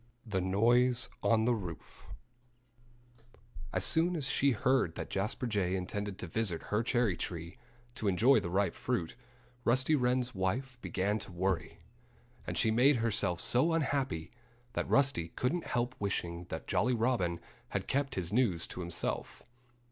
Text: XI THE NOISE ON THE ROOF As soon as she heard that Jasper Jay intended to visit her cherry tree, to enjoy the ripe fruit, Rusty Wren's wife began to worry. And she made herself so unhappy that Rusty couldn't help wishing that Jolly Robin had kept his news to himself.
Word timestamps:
XI 0.23 0.29
THE 0.31 0.41
NOISE 0.41 1.09
ON 1.21 1.45
THE 1.45 1.53
ROOF 1.53 2.07
As 3.71 3.85
soon 3.85 4.15
as 4.15 4.25
she 4.25 4.49
heard 4.49 4.95
that 4.95 5.11
Jasper 5.11 5.45
Jay 5.45 5.75
intended 5.75 6.17
to 6.17 6.25
visit 6.25 6.59
her 6.73 6.81
cherry 6.81 7.15
tree, 7.15 7.59
to 7.93 8.07
enjoy 8.07 8.39
the 8.39 8.49
ripe 8.49 8.73
fruit, 8.73 9.15
Rusty 9.63 9.93
Wren's 9.95 10.33
wife 10.33 10.81
began 10.81 11.19
to 11.19 11.31
worry. 11.31 11.77
And 12.47 12.57
she 12.57 12.71
made 12.71 12.95
herself 12.95 13.39
so 13.39 13.73
unhappy 13.73 14.31
that 14.73 14.89
Rusty 14.89 15.27
couldn't 15.35 15.67
help 15.67 15.93
wishing 15.99 16.45
that 16.45 16.65
Jolly 16.65 16.95
Robin 16.95 17.39
had 17.69 17.85
kept 17.87 18.15
his 18.15 18.33
news 18.33 18.65
to 18.69 18.79
himself. 18.79 19.43